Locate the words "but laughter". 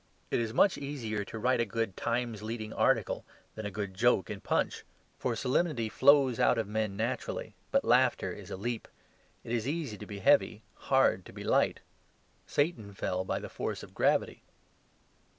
7.69-8.31